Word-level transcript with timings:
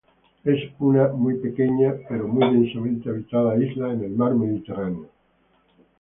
Es 0.43 0.59
una 0.79 1.09
muy 1.09 1.35
pequeña 1.35 1.93
pero 2.09 2.27
muy 2.27 2.51
densamente 2.55 3.07
habitada 3.07 3.55
isla 3.63 3.91
en 3.93 4.03
el 4.03 4.09
mar 4.13 4.33
mediterráneo. 4.33 5.07